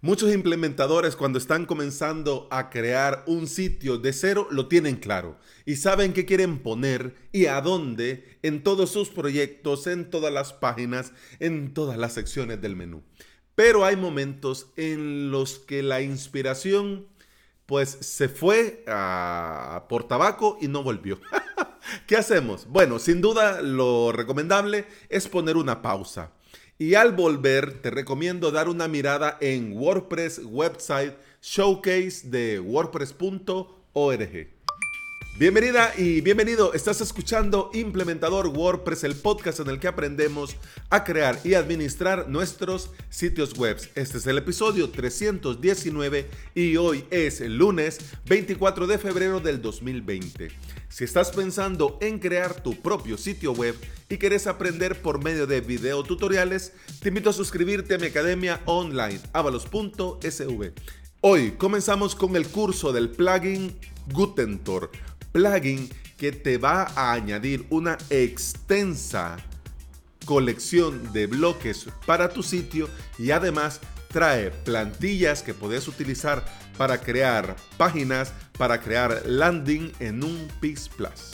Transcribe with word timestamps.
Muchos 0.00 0.34
implementadores 0.34 1.16
cuando 1.16 1.38
están 1.38 1.64
comenzando 1.64 2.46
a 2.50 2.68
crear 2.68 3.24
un 3.26 3.46
sitio 3.46 3.96
de 3.96 4.12
cero 4.12 4.46
lo 4.50 4.68
tienen 4.68 4.96
claro 4.96 5.38
y 5.64 5.76
saben 5.76 6.12
qué 6.12 6.26
quieren 6.26 6.58
poner 6.58 7.14
y 7.32 7.46
a 7.46 7.62
dónde 7.62 8.38
en 8.42 8.62
todos 8.62 8.90
sus 8.90 9.08
proyectos, 9.08 9.86
en 9.86 10.10
todas 10.10 10.30
las 10.30 10.52
páginas, 10.52 11.12
en 11.40 11.72
todas 11.72 11.96
las 11.96 12.12
secciones 12.12 12.60
del 12.60 12.76
menú. 12.76 13.02
Pero 13.54 13.84
hay 13.84 13.96
momentos 13.96 14.66
en 14.76 15.30
los 15.30 15.58
que 15.58 15.82
la 15.82 16.02
inspiración 16.02 17.06
pues 17.66 17.88
se 17.88 18.28
fue 18.28 18.84
a, 18.86 19.86
por 19.88 20.06
tabaco 20.06 20.58
y 20.60 20.68
no 20.68 20.82
volvió. 20.82 21.18
¿Qué 22.06 22.16
hacemos? 22.16 22.66
Bueno, 22.66 22.98
sin 22.98 23.22
duda 23.22 23.62
lo 23.62 24.12
recomendable 24.12 24.86
es 25.08 25.28
poner 25.28 25.56
una 25.56 25.80
pausa 25.80 26.32
y 26.78 26.94
al 26.94 27.12
volver, 27.12 27.80
te 27.80 27.90
recomiendo 27.90 28.50
dar 28.50 28.68
una 28.68 28.88
mirada 28.88 29.38
en 29.40 29.76
WordPress 29.76 30.40
Website 30.44 31.14
Showcase 31.40 32.28
de 32.28 32.58
wordpress.org. 32.60 34.53
Bienvenida 35.36 35.92
y 35.98 36.20
bienvenido. 36.20 36.74
Estás 36.74 37.00
escuchando 37.00 37.68
Implementador 37.74 38.46
WordPress, 38.46 39.02
el 39.02 39.16
podcast 39.16 39.58
en 39.58 39.68
el 39.68 39.80
que 39.80 39.88
aprendemos 39.88 40.54
a 40.90 41.02
crear 41.02 41.40
y 41.42 41.54
administrar 41.54 42.28
nuestros 42.28 42.90
sitios 43.10 43.58
web. 43.58 43.76
Este 43.96 44.18
es 44.18 44.28
el 44.28 44.38
episodio 44.38 44.90
319 44.90 46.30
y 46.54 46.76
hoy 46.76 47.04
es 47.10 47.40
el 47.40 47.58
lunes 47.58 47.98
24 48.26 48.86
de 48.86 48.96
febrero 48.96 49.40
del 49.40 49.60
2020. 49.60 50.52
Si 50.88 51.02
estás 51.02 51.32
pensando 51.32 51.98
en 52.00 52.20
crear 52.20 52.62
tu 52.62 52.80
propio 52.80 53.18
sitio 53.18 53.50
web 53.54 53.74
y 54.08 54.18
quieres 54.18 54.46
aprender 54.46 55.02
por 55.02 55.20
medio 55.20 55.48
de 55.48 55.60
video 55.60 56.04
tutoriales, 56.04 56.74
te 57.02 57.08
invito 57.08 57.30
a 57.30 57.32
suscribirte 57.32 57.96
a 57.96 57.98
mi 57.98 58.06
academia 58.06 58.60
online 58.66 59.18
avalos.sv. 59.32 60.72
Hoy 61.22 61.52
comenzamos 61.52 62.14
con 62.14 62.36
el 62.36 62.46
curso 62.46 62.92
del 62.92 63.10
plugin 63.10 63.76
Gutentor, 64.12 64.90
plugin 65.34 65.90
que 66.16 66.30
te 66.30 66.58
va 66.58 66.84
a 66.94 67.12
añadir 67.12 67.66
una 67.68 67.98
extensa 68.08 69.36
colección 70.24 71.12
de 71.12 71.26
bloques 71.26 71.88
para 72.06 72.28
tu 72.28 72.44
sitio 72.44 72.88
y 73.18 73.32
además 73.32 73.80
trae 74.12 74.52
plantillas 74.52 75.42
que 75.42 75.52
puedes 75.52 75.88
utilizar 75.88 76.44
para 76.78 77.00
crear 77.00 77.56
páginas, 77.76 78.32
para 78.56 78.80
crear 78.80 79.22
landing 79.26 79.92
en 79.98 80.22
un 80.22 80.48
Pix 80.60 80.88
Plus. 80.88 81.32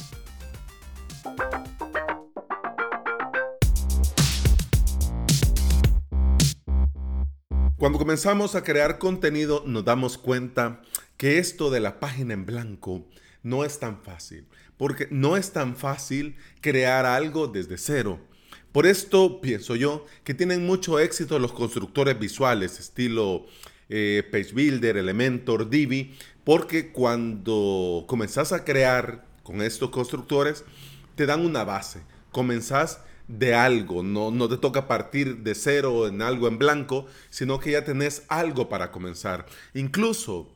Cuando 7.76 7.98
comenzamos 7.98 8.54
a 8.54 8.64
crear 8.64 8.98
contenido 8.98 9.62
nos 9.66 9.84
damos 9.84 10.16
cuenta 10.16 10.80
que 11.18 11.38
esto 11.38 11.70
de 11.70 11.80
la 11.80 12.00
página 12.00 12.32
en 12.32 12.46
blanco 12.46 13.04
no 13.42 13.64
es 13.64 13.78
tan 13.78 14.02
fácil, 14.02 14.46
porque 14.76 15.08
no 15.10 15.36
es 15.36 15.52
tan 15.52 15.76
fácil 15.76 16.36
crear 16.60 17.06
algo 17.06 17.46
desde 17.48 17.78
cero. 17.78 18.20
Por 18.72 18.86
esto 18.86 19.40
pienso 19.40 19.74
yo 19.74 20.06
que 20.22 20.34
tienen 20.34 20.64
mucho 20.64 21.00
éxito 21.00 21.38
los 21.38 21.52
constructores 21.52 22.18
visuales, 22.18 22.78
estilo 22.78 23.46
eh, 23.88 24.22
Page 24.30 24.52
Elementor, 24.54 25.68
Divi, 25.68 26.14
porque 26.44 26.92
cuando 26.92 28.04
comenzás 28.06 28.52
a 28.52 28.64
crear 28.64 29.26
con 29.42 29.60
estos 29.60 29.90
constructores, 29.90 30.64
te 31.16 31.26
dan 31.26 31.44
una 31.44 31.64
base. 31.64 32.02
Comenzás 32.30 33.00
de 33.26 33.54
algo, 33.54 34.02
no, 34.02 34.30
no 34.30 34.48
te 34.48 34.56
toca 34.56 34.88
partir 34.88 35.38
de 35.38 35.54
cero 35.54 36.06
en 36.06 36.22
algo 36.22 36.48
en 36.48 36.58
blanco, 36.58 37.06
sino 37.30 37.60
que 37.60 37.72
ya 37.72 37.84
tenés 37.84 38.24
algo 38.28 38.68
para 38.68 38.90
comenzar. 38.90 39.46
Incluso 39.74 40.48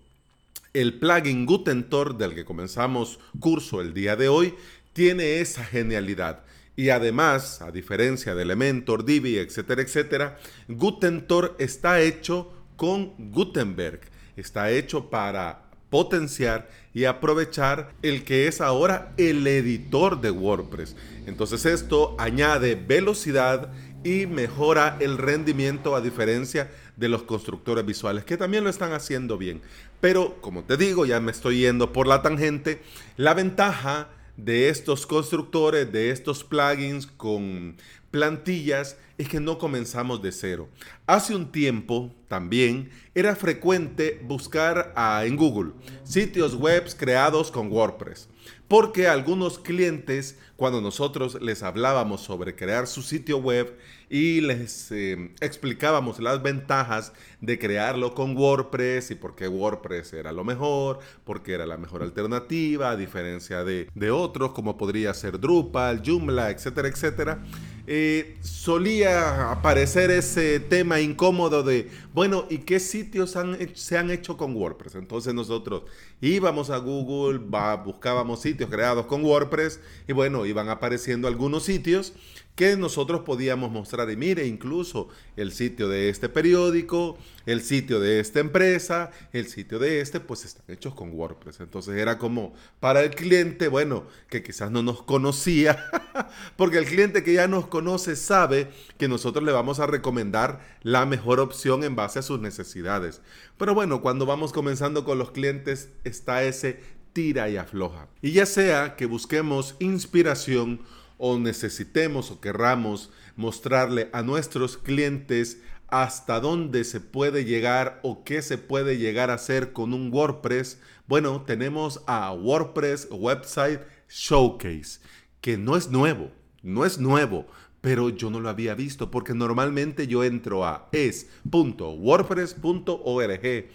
el 0.74 0.98
plugin 0.98 1.46
Gutentor 1.46 2.18
del 2.18 2.34
que 2.34 2.44
comenzamos 2.44 3.18
curso 3.40 3.80
el 3.80 3.94
día 3.94 4.16
de 4.16 4.28
hoy 4.28 4.54
tiene 4.92 5.40
esa 5.40 5.64
genialidad 5.64 6.44
y 6.76 6.88
además, 6.88 7.62
a 7.62 7.70
diferencia 7.70 8.34
de 8.34 8.42
Elementor, 8.42 9.04
Divi, 9.04 9.38
etcétera, 9.38 9.82
etcétera, 9.82 10.38
Gutentor 10.66 11.54
está 11.58 12.00
hecho 12.00 12.52
con 12.76 13.14
Gutenberg. 13.30 14.00
Está 14.36 14.72
hecho 14.72 15.10
para 15.10 15.63
potenciar 15.94 16.68
y 16.92 17.04
aprovechar 17.04 17.92
el 18.02 18.24
que 18.24 18.48
es 18.48 18.60
ahora 18.60 19.12
el 19.16 19.46
editor 19.46 20.20
de 20.20 20.32
WordPress. 20.32 20.96
Entonces 21.26 21.64
esto 21.66 22.16
añade 22.18 22.74
velocidad 22.74 23.70
y 24.02 24.26
mejora 24.26 24.96
el 24.98 25.18
rendimiento 25.18 25.94
a 25.94 26.00
diferencia 26.00 26.68
de 26.96 27.08
los 27.08 27.22
constructores 27.22 27.86
visuales 27.86 28.24
que 28.24 28.36
también 28.36 28.64
lo 28.64 28.70
están 28.70 28.92
haciendo 28.92 29.38
bien. 29.38 29.62
Pero 30.00 30.40
como 30.40 30.64
te 30.64 30.76
digo, 30.76 31.06
ya 31.06 31.20
me 31.20 31.30
estoy 31.30 31.60
yendo 31.60 31.92
por 31.92 32.08
la 32.08 32.22
tangente, 32.22 32.82
la 33.16 33.34
ventaja 33.34 34.08
de 34.36 34.70
estos 34.70 35.06
constructores, 35.06 35.92
de 35.92 36.10
estos 36.10 36.42
plugins 36.42 37.06
con 37.06 37.76
plantillas, 38.14 38.96
es 39.18 39.28
que 39.28 39.40
no 39.40 39.58
comenzamos 39.58 40.22
de 40.22 40.30
cero. 40.30 40.68
Hace 41.04 41.34
un 41.34 41.50
tiempo 41.50 42.14
también 42.28 42.88
era 43.12 43.34
frecuente 43.34 44.20
buscar 44.22 44.94
en 45.24 45.34
Google 45.34 45.72
sitios 46.04 46.54
web 46.54 46.84
creados 46.96 47.50
con 47.50 47.72
WordPress, 47.72 48.28
porque 48.68 49.08
algunos 49.08 49.58
clientes, 49.58 50.38
cuando 50.56 50.80
nosotros 50.80 51.40
les 51.40 51.62
hablábamos 51.62 52.20
sobre 52.22 52.54
crear 52.54 52.86
su 52.86 53.02
sitio 53.02 53.38
web, 53.38 53.76
y 54.14 54.40
les 54.40 54.92
eh, 54.92 55.32
explicábamos 55.40 56.20
las 56.20 56.42
ventajas 56.42 57.12
de 57.40 57.58
crearlo 57.58 58.14
con 58.14 58.36
WordPress 58.36 59.10
y 59.10 59.14
por 59.14 59.34
qué 59.34 59.48
WordPress 59.48 60.12
era 60.12 60.32
lo 60.32 60.44
mejor, 60.44 61.00
porque 61.24 61.52
era 61.52 61.66
la 61.66 61.76
mejor 61.78 62.02
alternativa 62.02 62.90
a 62.90 62.96
diferencia 62.96 63.64
de, 63.64 63.88
otros 64.12 64.52
como 64.52 64.76
podría 64.76 65.12
ser 65.14 65.40
Drupal, 65.40 66.02
Joomla, 66.04 66.50
etcétera, 66.50 66.88
etcétera. 66.88 67.42
Eh, 67.86 68.38
solía 68.40 69.50
aparecer 69.50 70.10
ese 70.10 70.58
tema 70.60 71.00
incómodo 71.00 71.62
de, 71.62 71.90
bueno, 72.14 72.46
¿y 72.48 72.58
qué 72.58 72.80
sitios 72.80 73.36
se 73.74 73.98
han 73.98 74.10
hecho 74.10 74.36
con 74.36 74.54
WordPress? 74.54 74.94
Entonces 74.94 75.34
nosotros 75.34 75.82
íbamos 76.20 76.70
a 76.70 76.78
Google, 76.78 77.40
buscábamos 77.84 78.33
sitios 78.40 78.70
creados 78.70 79.06
con 79.06 79.24
WordPress 79.24 79.80
y 80.08 80.12
bueno, 80.12 80.46
iban 80.46 80.68
apareciendo 80.68 81.28
algunos 81.28 81.64
sitios 81.64 82.12
que 82.54 82.76
nosotros 82.76 83.22
podíamos 83.22 83.70
mostrar. 83.70 84.10
Y 84.10 84.16
mire, 84.16 84.46
incluso 84.46 85.08
el 85.36 85.52
sitio 85.52 85.88
de 85.88 86.08
este 86.08 86.28
periódico, 86.28 87.18
el 87.46 87.60
sitio 87.62 87.98
de 88.00 88.20
esta 88.20 88.40
empresa, 88.40 89.10
el 89.32 89.48
sitio 89.48 89.78
de 89.78 90.00
este, 90.00 90.20
pues 90.20 90.44
están 90.44 90.64
hechos 90.68 90.94
con 90.94 91.10
WordPress. 91.12 91.60
Entonces 91.60 91.96
era 91.96 92.18
como 92.18 92.54
para 92.80 93.02
el 93.02 93.10
cliente, 93.10 93.68
bueno, 93.68 94.04
que 94.28 94.42
quizás 94.42 94.70
no 94.70 94.82
nos 94.82 95.02
conocía, 95.02 95.84
porque 96.56 96.78
el 96.78 96.84
cliente 96.84 97.24
que 97.24 97.34
ya 97.34 97.48
nos 97.48 97.66
conoce 97.66 98.14
sabe 98.14 98.68
que 98.98 99.08
nosotros 99.08 99.44
le 99.44 99.52
vamos 99.52 99.80
a 99.80 99.86
recomendar 99.86 100.60
la 100.82 101.06
mejor 101.06 101.40
opción 101.40 101.82
en 101.82 101.96
base 101.96 102.20
a 102.20 102.22
sus 102.22 102.40
necesidades. 102.40 103.20
Pero 103.58 103.74
bueno, 103.74 104.00
cuando 104.00 104.26
vamos 104.26 104.52
comenzando 104.52 105.04
con 105.04 105.18
los 105.18 105.32
clientes 105.32 105.90
está 106.04 106.44
ese 106.44 106.80
tira 107.14 107.48
y 107.48 107.56
afloja. 107.56 108.08
Y 108.20 108.32
ya 108.32 108.44
sea 108.44 108.96
que 108.96 109.06
busquemos 109.06 109.76
inspiración, 109.78 110.80
o 111.16 111.38
necesitemos 111.38 112.30
o 112.30 112.40
querramos 112.40 113.10
mostrarle 113.36 114.10
a 114.12 114.22
nuestros 114.22 114.76
clientes 114.76 115.62
hasta 115.88 116.40
dónde 116.40 116.84
se 116.84 117.00
puede 117.00 117.44
llegar 117.44 118.00
o 118.02 118.24
qué 118.24 118.42
se 118.42 118.58
puede 118.58 118.98
llegar 118.98 119.30
a 119.30 119.34
hacer 119.34 119.72
con 119.72 119.94
un 119.94 120.12
WordPress, 120.12 120.80
bueno, 121.06 121.42
tenemos 121.42 122.02
a 122.06 122.32
WordPress 122.32 123.08
Website 123.10 123.80
Showcase, 124.08 125.00
que 125.40 125.56
no 125.56 125.76
es 125.76 125.90
nuevo, 125.90 126.30
no 126.62 126.84
es 126.84 126.98
nuevo, 126.98 127.46
pero 127.80 128.08
yo 128.08 128.30
no 128.30 128.40
lo 128.40 128.48
había 128.48 128.74
visto 128.74 129.10
porque 129.10 129.34
normalmente 129.34 130.06
yo 130.06 130.24
entro 130.24 130.64
a 130.64 130.88
es.wordpress.org 130.92 133.66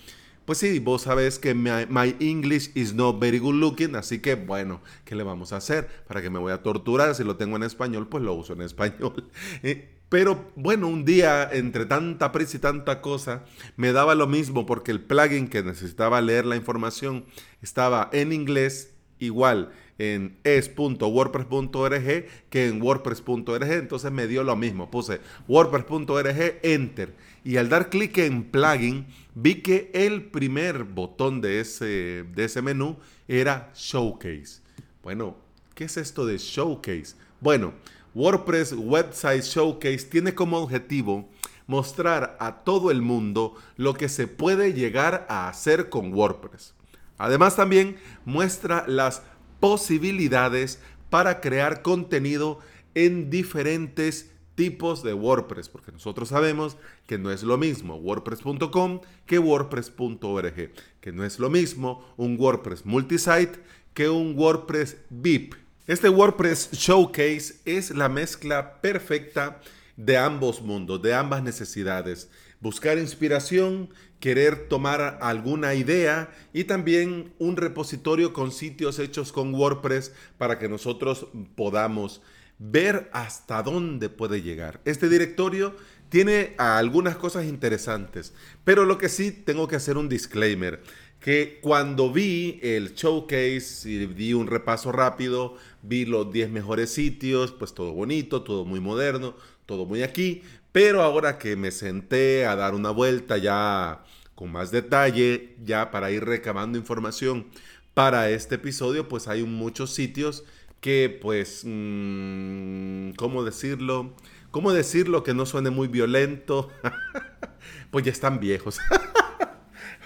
pues 0.50 0.57
sí, 0.57 0.80
vos 0.80 1.04
sabés 1.04 1.38
que 1.38 1.54
my, 1.54 2.16
English 2.19 2.72
is 2.74 2.96
not 2.96 3.19
very 3.19 3.38
good 3.38 3.54
looking, 3.54 3.96
así 3.96 4.18
que 4.18 4.34
bueno, 4.34 4.81
¿qué 5.06 5.13
le 5.13 5.22
vamos 5.22 5.54
a 5.54 5.57
hacer? 5.57 5.88
¿Para 6.07 6.24
que 6.24 6.31
me 6.31 6.40
voy 6.40 6.51
a 6.51 6.63
torturar? 6.63 7.13
Si 7.13 7.24
lo 7.24 7.36
tengo 7.36 7.56
en 7.57 7.62
español, 7.62 8.07
pues 8.07 8.24
lo 8.24 8.34
uso 8.34 8.54
en 8.54 8.63
español. 8.63 9.30
Eh, 9.62 9.88
pero 10.10 10.50
bueno, 10.56 10.88
un 10.88 11.06
día, 11.06 11.48
entre 11.54 11.86
tanta 11.86 12.31
prisa 12.31 12.57
y 12.57 12.60
tanta 12.62 13.00
cosa, 13.00 13.44
me 13.78 13.92
daba 13.92 14.16
lo 14.16 14.25
mismo 14.25 14.66
porque 14.66 14.90
el 14.90 15.01
plugin 15.01 15.50
que 15.50 15.62
necesitaba 15.62 16.19
leer 16.19 16.48
la 16.48 16.56
información 16.56 17.25
estaba 17.62 18.10
en 18.12 18.34
inglés 18.34 18.96
igual 19.19 19.72
en 20.00 20.40
es.wordpress.org 20.46 22.25
que 22.50 22.68
en 22.68 22.81
wordpress.org, 22.81 23.72
entonces 23.72 24.12
me 24.12 24.25
dio 24.25 24.44
lo 24.44 24.56
mismo, 24.56 24.90
puse 24.90 25.19
wordpress.org, 25.48 26.60
enter, 26.63 27.13
y 27.44 27.57
al 27.57 27.69
dar 27.69 27.89
clic 27.89 28.18
en 28.18 28.44
plugin, 28.44 29.07
vi 29.36 29.62
que 29.62 29.91
el 29.94 30.24
primer 30.24 30.83
botón 30.83 31.41
de 31.41 31.59
ese, 31.59 32.25
de 32.36 32.45
ese 32.45 32.62
menú 32.62 32.97
era 33.27 33.71
Showcase. 33.75 34.62
Bueno, 35.03 35.38
¿qué 35.75 35.86
es 35.86 35.97
esto 35.97 36.25
de 36.25 36.38
Showcase? 36.38 37.15
Bueno, 37.39 37.74
WordPress 38.13 38.74
Website 38.74 39.44
Showcase 39.44 40.06
tiene 40.09 40.36
como 40.36 40.57
objetivo 40.57 41.30
mostrar 41.68 42.36
a 42.39 42.63
todo 42.63 42.89
el 42.89 43.01
mundo 43.01 43.56
lo 43.77 43.94
que 43.94 44.09
se 44.09 44.27
puede 44.27 44.74
llegar 44.74 45.27
a 45.30 45.47
hacer 45.47 45.89
con 45.89 46.13
WordPress. 46.13 46.74
Además 47.18 47.56
también 47.56 47.97
muestra 48.25 48.86
las 48.88 49.21
posibilidades 49.59 50.80
para 51.09 51.41
crear 51.41 51.81
contenido 51.81 52.59
en 52.95 53.30
diferentes 53.30 54.31
tipos 54.60 55.04
de 55.04 55.14
WordPress, 55.14 55.70
porque 55.70 55.94
nosotros 55.94 56.28
sabemos 56.28 56.76
que 57.08 57.18
no 57.18 57.32
es 57.32 57.44
lo 57.44 57.58
mismo 57.58 57.96
WordPress.com 57.96 59.00
que 59.26 59.40
WordPress.org, 59.40 60.72
que 61.00 61.12
no 61.14 61.24
es 61.24 61.40
lo 61.40 61.50
mismo 61.50 62.06
un 62.18 62.36
WordPress 62.38 62.86
multisite 62.86 63.62
que 63.94 64.10
un 64.10 64.38
WordPress 64.38 64.98
VIP. 65.10 65.54
Este 65.88 66.10
WordPress 66.10 66.72
Showcase 66.74 67.62
es 67.64 67.92
la 67.92 68.10
mezcla 68.10 68.82
perfecta 68.82 69.62
de 69.96 70.18
ambos 70.18 70.62
mundos, 70.62 71.02
de 71.02 71.14
ambas 71.14 71.42
necesidades. 71.42 72.30
Buscar 72.60 72.98
inspiración, 72.98 73.90
querer 74.20 74.68
tomar 74.68 75.20
alguna 75.22 75.74
idea 75.74 76.32
y 76.52 76.66
también 76.66 77.32
un 77.40 77.56
repositorio 77.56 78.34
con 78.34 78.52
sitios 78.52 79.00
hechos 79.00 79.32
con 79.32 79.56
WordPress 79.56 80.12
para 80.38 80.60
que 80.60 80.68
nosotros 80.68 81.28
podamos 81.56 82.22
ver 82.60 83.10
hasta 83.14 83.64
dónde 83.64 84.10
puede 84.10 84.42
llegar. 84.42 84.82
Este 84.86 85.10
directorio 85.10 85.76
tiene 86.10 86.56
algunas 86.58 87.16
cosas 87.16 87.46
interesantes, 87.46 88.34
pero 88.64 88.86
lo 88.86 88.98
que 88.98 89.10
sí 89.10 89.32
tengo 89.32 89.68
que 89.68 89.78
hacer 89.78 89.98
un 89.98 90.10
disclaimer, 90.10 90.82
que 91.20 91.60
cuando 91.62 92.12
vi 92.12 92.60
el 92.62 92.94
showcase 92.94 93.90
y 93.90 94.06
di 94.08 94.34
un 94.34 94.48
repaso 94.48 94.92
rápido, 94.92 95.56
vi 95.82 96.06
los 96.06 96.32
10 96.32 96.50
mejores 96.50 96.92
sitios, 96.92 97.52
pues 97.52 97.74
todo 97.74 97.94
bonito, 97.94 98.44
todo 98.44 98.66
muy 98.66 98.80
moderno, 98.80 99.36
todo 99.66 99.86
muy 99.86 100.04
aquí, 100.04 100.44
pero 100.72 101.02
ahora 101.02 101.38
que 101.38 101.56
me 101.56 101.72
senté 101.72 102.46
a 102.46 102.56
dar 102.56 102.74
una 102.74 102.92
vuelta 102.92 103.38
ya 103.38 104.04
con 104.36 104.52
más 104.52 104.72
detalle, 104.72 105.56
ya 105.64 105.92
para 105.92 106.12
ir 106.12 106.24
recabando 106.24 106.78
información 106.78 107.48
para 107.94 108.30
este 108.30 108.56
episodio, 108.56 109.10
pues 109.10 109.28
hay 109.28 109.44
muchos 109.44 109.94
sitios 109.94 110.46
que 110.81 111.20
pues, 111.22 111.64
mm, 111.66 113.12
¿cómo 113.12 113.44
decirlo? 113.44 114.14
¿Cómo 114.52 114.74
decirlo 114.74 115.24
que 115.24 115.34
no 115.34 115.46
suene 115.46 115.70
muy 115.70 115.88
violento? 115.88 116.70
pues 117.92 118.06
ya 118.06 118.12
están 118.12 118.40
viejos. 118.40 118.80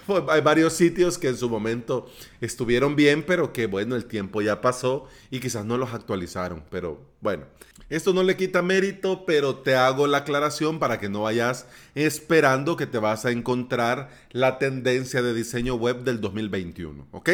Pues, 0.06 0.22
hay 0.28 0.42
varios 0.42 0.74
sitios 0.74 1.16
que 1.16 1.28
en 1.28 1.36
su 1.38 1.48
momento 1.48 2.10
estuvieron 2.42 2.94
bien, 2.94 3.24
pero 3.26 3.54
que 3.54 3.66
bueno, 3.66 3.96
el 3.96 4.04
tiempo 4.04 4.42
ya 4.42 4.60
pasó 4.60 5.08
y 5.30 5.40
quizás 5.40 5.64
no 5.64 5.78
los 5.78 5.94
actualizaron. 5.94 6.62
Pero 6.70 7.00
bueno, 7.20 7.46
esto 7.88 8.12
no 8.12 8.22
le 8.22 8.36
quita 8.36 8.60
mérito, 8.60 9.24
pero 9.24 9.56
te 9.56 9.76
hago 9.76 10.06
la 10.06 10.18
aclaración 10.18 10.78
para 10.78 11.00
que 11.00 11.08
no 11.08 11.22
vayas 11.22 11.66
esperando 11.94 12.76
que 12.76 12.86
te 12.86 12.98
vas 12.98 13.24
a 13.24 13.30
encontrar 13.30 14.10
la 14.30 14.58
tendencia 14.58 15.22
de 15.22 15.32
diseño 15.32 15.74
web 15.76 16.02
del 16.02 16.20
2021. 16.20 17.08
¿Ok? 17.10 17.30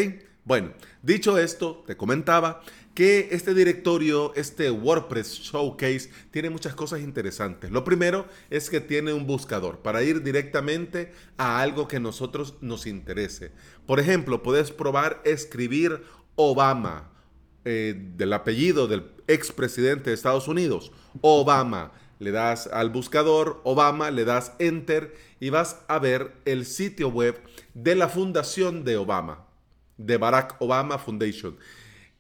Bueno, 0.51 0.73
dicho 1.01 1.39
esto, 1.39 1.85
te 1.87 1.97
comentaba 1.97 2.61
que 2.93 3.29
este 3.31 3.55
directorio, 3.55 4.35
este 4.35 4.69
WordPress 4.69 5.35
Showcase, 5.35 6.11
tiene 6.33 6.51
muchas 6.51 6.75
cosas 6.75 7.03
interesantes. 7.03 7.71
Lo 7.71 7.85
primero 7.85 8.27
es 8.51 8.69
que 8.69 8.81
tiene 8.81 9.13
un 9.13 9.29
buscador 9.29 9.79
para 9.79 10.03
ir 10.03 10.25
directamente 10.25 11.13
a 11.37 11.61
algo 11.61 11.87
que 11.87 12.01
nosotros 12.01 12.57
nos 12.63 12.89
interese. 12.89 13.53
Por 13.87 14.01
ejemplo, 14.01 14.43
puedes 14.43 14.73
probar 14.73 15.23
escribir 15.25 16.03
Obama, 16.35 17.13
eh, 17.65 17.95
del 18.17 18.33
apellido 18.33 18.89
del 18.89 19.09
expresidente 19.29 20.11
de 20.11 20.15
Estados 20.15 20.49
Unidos, 20.49 20.91
Obama. 21.21 21.93
Le 22.19 22.33
das 22.33 22.67
al 22.67 22.91
buscador 22.91 23.61
Obama, 23.63 24.11
le 24.11 24.25
das 24.25 24.55
Enter 24.59 25.15
y 25.39 25.51
vas 25.51 25.85
a 25.87 26.01
ver 26.01 26.33
el 26.45 26.67
sitio 26.67 27.09
web 27.09 27.41
de 27.75 27.95
la 27.95 28.09
fundación 28.09 28.83
de 28.83 28.97
Obama, 28.97 29.47
de 30.07 30.17
Barack 30.17 30.57
Obama 30.61 30.99
Foundation. 30.99 31.57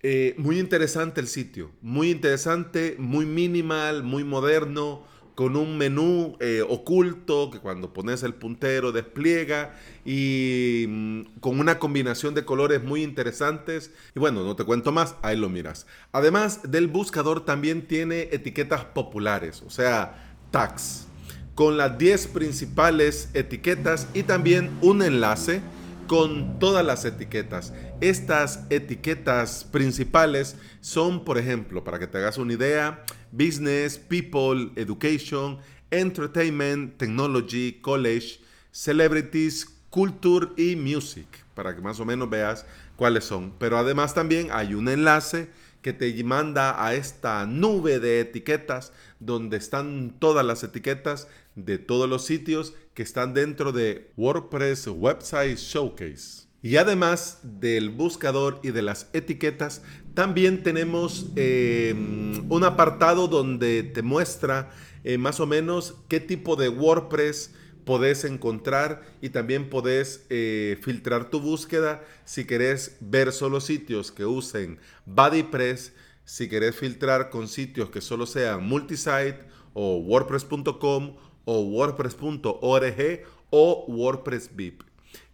Eh, 0.03 0.35
muy 0.39 0.59
interesante 0.59 1.21
el 1.21 1.27
sitio, 1.27 1.73
muy 1.83 2.11
interesante, 2.11 2.97
muy 2.99 3.27
minimal, 3.27 4.03
muy 4.03 4.25
moderno, 4.25 5.05
con 5.35 5.57
un 5.57 5.79
menú 5.79 6.37
eh, 6.41 6.63
oculto 6.69 7.51
que 7.51 7.61
cuando 7.61 7.95
pones 7.95 8.23
el 8.23 8.35
puntero 8.35 8.93
despliega 8.93 9.75
y 10.05 10.85
mm, 10.87 11.23
con 11.41 11.61
una 11.61 11.79
combinación 11.79 12.35
de 12.35 12.45
colores 12.45 12.83
muy 12.83 13.03
interesantes. 13.03 13.91
Y 14.15 14.21
bueno, 14.21 14.45
no 14.45 14.57
te 14.57 14.65
cuento 14.65 14.93
más, 14.93 15.15
ahí 15.23 15.37
lo 15.37 15.49
miras. 15.49 15.87
Además 16.13 16.71
del 16.71 16.89
buscador 16.89 17.45
también 17.45 17.87
tiene 17.87 18.29
etiquetas 18.33 18.85
populares, 18.85 19.63
o 19.67 19.71
sea, 19.71 20.37
tags, 20.51 21.07
con 21.55 21.77
las 21.77 21.97
10 21.97 22.27
principales 22.29 23.31
etiquetas 23.33 24.09
y 24.13 24.25
también 24.25 24.71
un 24.83 25.03
enlace 25.03 25.63
con 26.11 26.59
todas 26.59 26.85
las 26.85 27.05
etiquetas. 27.05 27.73
Estas 28.01 28.65
etiquetas 28.69 29.63
principales 29.63 30.57
son, 30.81 31.25
por 31.25 31.39
ejemplo, 31.39 31.85
para 31.85 32.01
que 32.01 32.09
te 32.09 32.19
hagas 32.19 32.37
una 32.37 32.53
idea, 32.53 33.05
business, 33.31 33.97
people, 33.97 34.73
education, 34.75 35.59
entertainment, 35.93 36.97
technology, 36.97 37.79
college, 37.81 38.41
celebrities, 38.73 39.69
culture 39.89 40.49
y 40.57 40.75
music, 40.75 41.29
para 41.55 41.77
que 41.77 41.81
más 41.81 42.01
o 42.01 42.05
menos 42.05 42.29
veas 42.29 42.67
cuáles 42.97 43.23
son. 43.23 43.53
Pero 43.61 43.79
además 43.79 44.13
también 44.13 44.49
hay 44.51 44.75
un 44.75 44.89
enlace 44.89 45.49
que 45.83 45.93
te 45.93 46.23
manda 46.25 46.85
a 46.85 46.95
esta 46.95 47.47
nube 47.47 48.01
de 48.01 48.21
etiquetas 48.21 48.93
donde 49.19 49.57
están 49.57 50.17
todas 50.19 50.45
las 50.45 50.63
etiquetas 50.63 51.29
de 51.55 51.79
todos 51.79 52.09
los 52.09 52.25
sitios 52.25 52.75
que 52.95 53.03
están 53.03 53.35
dentro 53.35 53.73
de 53.73 54.11
WordPress 54.17 54.89
Website 54.89 55.59
Showcase. 55.59 56.49
Y 56.63 56.77
además 56.77 57.41
del 57.43 57.89
buscador 57.89 58.61
y 58.63 58.71
de 58.71 58.83
las 58.83 59.09
etiquetas, 59.15 59.83
también 60.13 60.63
tenemos 60.63 61.27
eh, 61.37 61.95
un 61.97 62.65
apartado 62.65 63.29
donde 63.29 63.83
te 63.83 64.03
muestra 64.03 64.71
eh, 65.03 65.17
más 65.17 65.41
o 65.41 65.47
menos 65.47 65.95
qué 66.09 66.21
tipo 66.21 66.57
de 66.57 66.69
WordPress 66.69 67.55
podés 67.85 68.25
encontrar 68.25 69.03
y 69.21 69.31
también 69.31 69.71
podés 69.71 70.27
eh, 70.31 70.79
filtrar 70.83 71.31
tu 71.31 71.41
búsqueda 71.41 72.03
si 72.25 72.45
querés 72.45 72.97
ver 73.01 73.33
solo 73.33 73.61
sitios 73.61 74.13
que 74.13 74.25
usen 74.25 74.79
BuddyPress, 75.07 75.93
si 76.25 76.49
querés 76.49 76.77
filtrar 76.77 77.31
con 77.31 77.49
sitios 77.49 77.91
que 77.91 78.01
solo 78.01 78.27
sean 78.27 78.67
multisite 78.67 79.41
o 79.75 79.99
wordpress.com 79.99 81.17
o 81.45 81.61
wordpress.org 81.63 83.25
o 83.51 83.85
WordPress 83.89 84.51
VIP. 84.55 84.83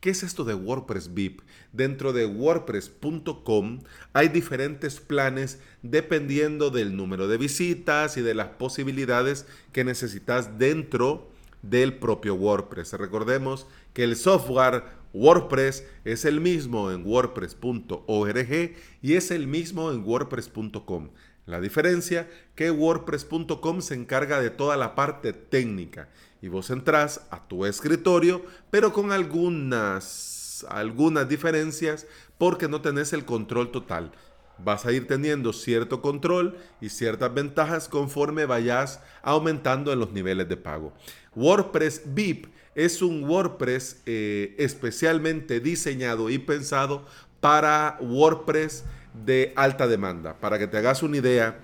¿Qué 0.00 0.10
es 0.10 0.22
esto 0.22 0.44
de 0.44 0.54
WordPress 0.54 1.12
VIP? 1.14 1.40
Dentro 1.72 2.12
de 2.12 2.26
wordpress.com 2.26 3.80
hay 4.12 4.28
diferentes 4.28 5.00
planes 5.00 5.58
dependiendo 5.82 6.70
del 6.70 6.96
número 6.96 7.28
de 7.28 7.36
visitas 7.36 8.16
y 8.16 8.22
de 8.22 8.34
las 8.34 8.48
posibilidades 8.48 9.46
que 9.72 9.84
necesitas 9.84 10.58
dentro 10.58 11.30
del 11.70 11.98
propio 11.98 12.34
WordPress. 12.34 12.92
Recordemos 12.94 13.66
que 13.92 14.04
el 14.04 14.16
software 14.16 14.84
WordPress 15.12 15.84
es 16.04 16.24
el 16.24 16.40
mismo 16.40 16.90
en 16.90 17.04
wordpress.org 17.06 18.74
y 19.02 19.14
es 19.14 19.30
el 19.30 19.46
mismo 19.46 19.90
en 19.90 20.04
wordpress.com. 20.04 21.10
La 21.46 21.60
diferencia 21.60 22.28
que 22.56 22.70
WordPress.com 22.70 23.80
se 23.80 23.94
encarga 23.94 24.40
de 24.40 24.50
toda 24.50 24.76
la 24.76 24.94
parte 24.94 25.32
técnica 25.32 26.08
y 26.42 26.48
vos 26.48 26.70
entrás 26.70 27.26
a 27.30 27.46
tu 27.46 27.64
escritorio, 27.64 28.44
pero 28.70 28.92
con 28.92 29.12
algunas, 29.12 30.66
algunas 30.68 31.28
diferencias 31.28 32.06
porque 32.36 32.68
no 32.68 32.80
tenés 32.80 33.12
el 33.12 33.24
control 33.24 33.70
total. 33.70 34.12
Vas 34.58 34.86
a 34.86 34.92
ir 34.92 35.06
teniendo 35.06 35.52
cierto 35.52 36.00
control 36.00 36.56
y 36.80 36.88
ciertas 36.88 37.32
ventajas 37.32 37.88
conforme 37.88 38.46
vayas 38.46 39.00
aumentando 39.22 39.92
en 39.92 40.00
los 40.00 40.12
niveles 40.12 40.48
de 40.48 40.56
pago. 40.56 40.94
WordPress 41.36 42.02
VIP 42.06 42.46
es 42.74 43.00
un 43.00 43.24
WordPress 43.24 44.02
eh, 44.06 44.54
especialmente 44.58 45.60
diseñado 45.60 46.28
y 46.28 46.38
pensado 46.38 47.04
para 47.40 47.96
WordPress 48.00 48.84
de 49.24 49.52
alta 49.56 49.86
demanda. 49.86 50.34
Para 50.40 50.58
que 50.58 50.66
te 50.66 50.76
hagas 50.76 51.02
una 51.02 51.16
idea, 51.18 51.60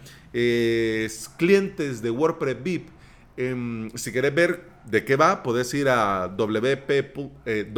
clientes 1.36 2.00
de 2.00 2.10
WordPress 2.10 2.62
VIP, 2.62 2.88
em, 3.36 3.90
si 3.94 4.12
quieres 4.12 4.34
ver 4.34 4.64
de 4.86 5.04
qué 5.04 5.16
va, 5.16 5.42
puedes 5.42 5.72
ir 5.74 5.88
a 5.88 6.28
wp, 6.28 7.30
eh, 7.46 7.72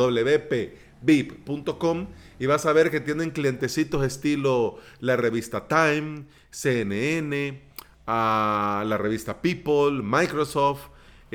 y 2.38 2.46
vas 2.46 2.66
a 2.66 2.72
ver 2.72 2.90
que 2.90 3.00
tienen 3.00 3.30
clientecitos 3.30 4.04
estilo 4.04 4.78
la 5.00 5.16
revista 5.16 5.66
Time, 5.68 6.24
CNN, 6.50 7.62
a 8.06 8.84
la 8.86 8.96
revista 8.96 9.40
People, 9.42 10.02
Microsoft, 10.02 10.88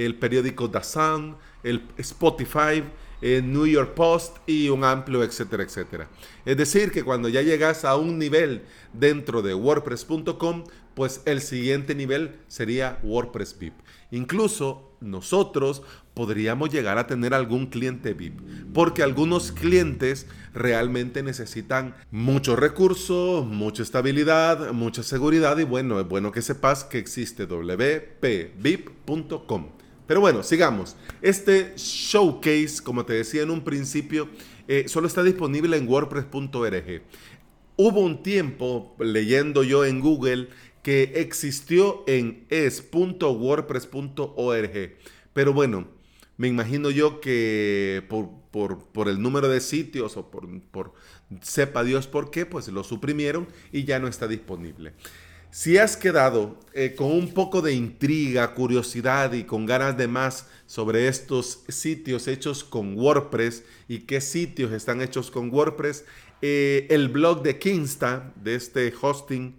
el 0.06 0.16
periódico 0.16 0.70
The 0.70 0.84
Sun, 0.84 1.36
el 1.64 1.84
Spotify, 1.98 2.84
el 3.22 3.52
New 3.52 3.68
York 3.68 3.94
Post 3.96 4.38
y 4.48 4.70
un 4.70 4.84
amplio 4.84 5.24
etcétera, 5.24 5.64
etcétera. 5.64 6.08
Es 6.46 6.58
decir, 6.58 6.92
que 6.92 7.04
cuando 7.04 7.28
ya 7.30 7.42
llegas 7.42 7.84
a 7.86 7.96
un 7.98 8.18
nivel 8.18 8.64
dentro 8.94 9.42
de 9.42 9.54
WordPress.com, 9.54 10.64
pues 10.94 11.22
el 11.26 11.42
siguiente 11.42 11.96
nivel 11.96 12.36
sería 12.48 13.00
WordPress 13.04 13.58
VIP. 13.58 13.74
Incluso 14.12 14.92
nosotros 15.02 15.82
podríamos 16.14 16.70
llegar 16.70 16.98
a 16.98 17.08
tener 17.08 17.34
algún 17.34 17.68
cliente 17.68 18.14
VIP, 18.14 18.42
porque 18.74 19.04
algunos 19.04 19.54
clientes 19.54 20.28
realmente 20.54 21.24
necesitan 21.24 21.96
mucho 22.12 22.58
recurso, 22.58 23.48
mucha 23.50 23.84
estabilidad, 23.84 24.74
mucha 24.74 25.04
seguridad 25.04 25.58
y 25.58 25.64
bueno, 25.64 26.00
es 26.02 26.08
bueno 26.08 26.32
que 26.34 26.42
sepas 26.42 26.84
que 26.84 26.98
existe 26.98 27.46
wpvip.com. 27.46 28.60
Pero 30.10 30.20
bueno, 30.22 30.42
sigamos. 30.42 30.96
Este 31.22 31.74
showcase, 31.78 32.82
como 32.84 33.06
te 33.06 33.14
decía 33.14 33.44
en 33.44 33.52
un 33.52 33.64
principio, 33.64 34.28
eh, 34.68 34.86
solo 34.88 35.06
está 35.06 35.22
disponible 35.22 35.78
en 35.78 35.88
wordpress.org. 35.88 37.04
Hubo 37.76 38.00
un 38.00 38.24
tiempo 38.24 38.96
leyendo 38.98 39.62
yo 39.62 39.86
en 39.86 40.00
Google 40.00 40.50
que 40.82 41.12
existió 41.18 42.04
en 42.08 42.48
es.wordpress.org. 42.50 44.98
Pero 45.32 45.54
bueno, 45.54 45.88
me 46.38 46.48
imagino 46.48 46.90
yo 46.90 47.22
que 47.22 48.04
por, 48.10 49.08
el 49.08 49.22
número 49.22 49.48
de 49.48 49.62
sitios 49.62 50.18
o 50.18 50.32
por, 50.32 50.50
por 50.72 50.94
sepa 51.44 51.84
Dios 51.84 52.08
por 52.08 52.32
qué, 52.32 52.48
pues 52.48 52.68
lo 52.70 52.84
suprimieron 52.84 53.48
y 53.72 53.84
ya 53.84 54.00
no 54.00 54.08
está 54.08 54.28
disponible. 54.28 54.94
Si 55.52 55.80
has 55.80 55.98
quedado 55.98 56.60
eh, 56.74 56.94
con 56.96 57.12
un 57.12 57.34
poco 57.34 57.64
de 57.64 57.74
intriga, 57.74 58.54
curiosidad 58.54 59.34
y 59.34 59.46
con 59.46 59.66
ganas 59.66 59.98
de 59.98 60.08
más 60.08 60.46
sobre 60.68 61.08
estos 61.08 61.64
sitios 61.68 62.28
hechos 62.28 62.64
con 62.64 62.96
WordPress 62.96 63.64
y 63.88 64.02
qué 64.02 64.22
sitios 64.22 64.72
están 64.72 65.02
hechos 65.02 65.32
con 65.32 65.50
WordPress, 65.52 66.06
eh, 66.44 66.86
el 66.92 67.10
blog 67.10 67.42
de 67.42 67.58
Kinsta, 67.58 68.32
de 68.36 68.54
este 68.54 68.94
hosting, 69.02 69.56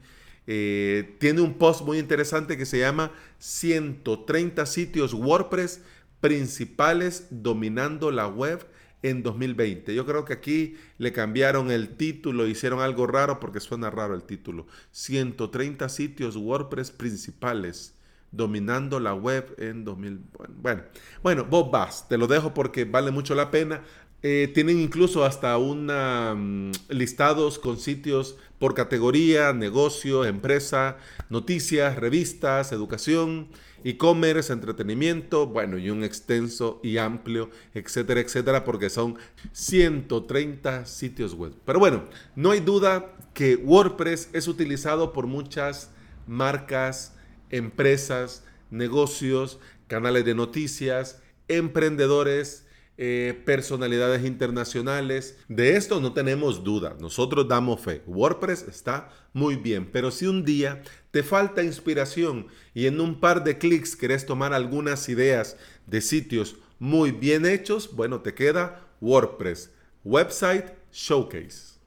eh, 0.47 1.17
tiene 1.19 1.41
un 1.41 1.55
post 1.55 1.83
muy 1.83 1.99
interesante 1.99 2.57
que 2.57 2.67
se 2.67 2.79
llama 2.79 3.11
130 3.41 4.67
sitios 4.67 5.13
WordPress 5.13 5.81
principales 6.21 7.27
dominando 7.31 8.13
la 8.13 8.29
web 8.29 8.65
en 9.02 9.23
2020. 9.23 9.95
Yo 9.95 10.07
creo 10.07 10.25
que 10.25 10.35
aquí 10.35 10.76
le 10.99 11.12
cambiaron 11.12 11.71
el 11.71 11.97
título, 11.97 12.47
hicieron 12.47 12.80
algo 12.80 13.07
raro 13.07 13.40
porque 13.40 13.61
suena 13.61 13.90
raro 13.90 14.14
el 14.14 14.25
título. 14.25 14.66
130 14.92 15.88
sitios 15.88 16.37
WordPress 16.37 16.90
principales 16.90 17.95
dominando 18.33 19.00
la 19.00 19.14
web 19.14 19.54
en 19.59 19.85
2020. 19.85 20.54
Bueno, 20.61 20.83
bueno, 21.23 21.45
vos 21.45 21.71
vas, 21.71 22.09
te 22.09 22.16
lo 22.16 22.26
dejo 22.26 22.54
porque 22.54 22.85
vale 22.85 23.11
mucho 23.11 23.35
la 23.35 23.50
pena. 23.50 23.83
Eh, 24.23 24.50
tienen 24.52 24.78
incluso 24.78 25.25
hasta 25.25 25.57
una 25.57 26.35
mm, 26.37 26.73
listados 26.90 27.59
con 27.59 27.78
sitios 27.78 28.37
por 28.59 28.75
categoría, 28.75 29.54
negocio, 29.54 30.26
empresa, 30.26 30.99
noticias, 31.30 31.97
revistas, 31.97 32.73
educación, 32.73 33.49
e-commerce, 33.85 34.53
entretenimiento, 34.53 35.47
bueno, 35.47 35.79
y 35.79 35.91
un 35.91 36.05
extenso 36.05 36.81
y 36.83 36.99
amplio, 36.99 37.51
etcétera, 37.75 38.21
etcétera, 38.21 38.65
porque 38.65 38.91
son 38.91 39.17
130 39.53 40.87
sitios 40.87 41.35
web. 41.35 41.53
Pero 41.65 41.79
bueno, 41.79 42.05
no 42.37 42.51
hay 42.51 42.61
duda 42.61 43.15
que 43.35 43.57
WordPress 43.57 44.31
es 44.33 44.49
utilizado 44.49 45.13
por 45.13 45.27
muchas 45.27 45.91
marcas, 46.27 47.17
empresas, 47.51 48.45
negocios, 48.71 49.59
canales 49.89 50.25
de 50.25 50.35
noticias, 50.35 51.23
emprendedores, 51.49 52.67
eh, 52.97 53.41
personalidades 53.45 54.25
internacionales. 54.25 55.39
De 55.49 55.77
esto 55.77 56.01
no 56.01 56.13
tenemos 56.13 56.65
duda, 56.65 56.97
nosotros 57.01 57.49
damos 57.49 57.81
fe. 57.81 58.03
WordPress 58.07 58.63
está 58.69 59.11
muy 59.33 59.57
bien, 59.57 59.91
pero 59.91 60.11
si 60.11 60.27
un 60.27 60.45
día 60.45 60.83
te 61.11 61.23
falta 61.23 61.63
inspiración 61.63 62.49
y 62.75 62.87
en 62.87 63.01
un 63.01 63.21
par 63.21 63.45
de 63.45 63.59
clics 63.59 63.97
querés 63.97 64.27
tomar 64.27 64.53
algunas 64.53 65.09
ideas 65.09 65.57
de 65.87 66.01
sitios 66.01 66.57
muy 66.79 67.11
bien 67.11 67.47
hechos, 67.47 67.95
bueno, 67.95 68.21
te 68.21 68.35
queda 68.35 68.87
WordPress, 69.01 69.71
Website 70.05 70.67
Showcase. 70.93 71.81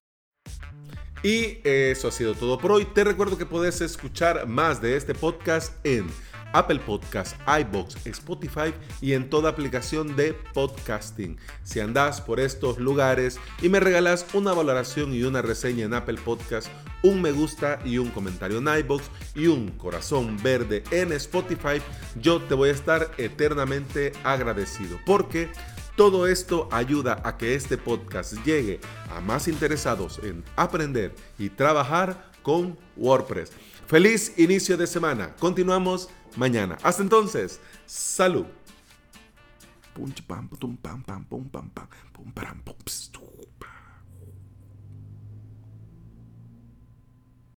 Y 1.23 1.59
eso 1.63 2.09
ha 2.09 2.11
sido 2.11 2.35
todo 2.35 2.57
por 2.57 2.73
hoy. 2.73 2.85
Te 2.85 3.05
recuerdo 3.05 3.37
que 3.37 3.45
puedes 3.45 3.79
escuchar 3.79 4.45
más 4.45 4.81
de 4.81 4.97
este 4.97 5.15
podcast 5.15 5.73
en 5.85 6.07
Apple 6.53 6.79
Podcasts, 6.79 7.35
iBox, 7.45 8.05
Spotify 8.05 8.73
y 9.01 9.13
en 9.13 9.29
toda 9.29 9.49
aplicación 9.49 10.15
de 10.15 10.33
podcasting. 10.53 11.37
Si 11.63 11.79
andas 11.79 12.21
por 12.21 12.39
estos 12.39 12.77
lugares 12.77 13.39
y 13.61 13.69
me 13.69 13.79
regalas 13.79 14.25
una 14.33 14.53
valoración 14.53 15.13
y 15.13 15.23
una 15.23 15.41
reseña 15.41 15.85
en 15.85 15.93
Apple 15.93 16.19
Podcasts, 16.23 16.71
un 17.01 17.21
me 17.21 17.31
gusta 17.31 17.79
y 17.83 17.97
un 17.97 18.09
comentario 18.11 18.59
en 18.59 18.67
iBox 18.79 19.03
y 19.35 19.47
un 19.47 19.71
corazón 19.71 20.37
verde 20.41 20.83
en 20.91 21.11
Spotify, 21.11 21.81
yo 22.21 22.41
te 22.41 22.53
voy 22.53 22.69
a 22.69 22.73
estar 22.73 23.11
eternamente 23.17 24.13
agradecido 24.23 24.97
porque 25.05 25.51
todo 25.95 26.25
esto 26.25 26.67
ayuda 26.71 27.21
a 27.23 27.37
que 27.37 27.53
este 27.53 27.77
podcast 27.77 28.33
llegue 28.45 28.79
a 29.11 29.21
más 29.21 29.47
interesados 29.47 30.19
en 30.23 30.43
aprender 30.55 31.13
y 31.37 31.49
trabajar 31.49 32.31
con 32.41 32.77
WordPress. 32.97 33.51
Feliz 33.85 34.33
inicio 34.37 34.75
de 34.75 34.87
semana. 34.87 35.35
Continuamos 35.39 36.09
mañana. 36.37 36.77
Hasta 36.83 37.01
entonces, 37.01 37.59
salud. 37.85 38.45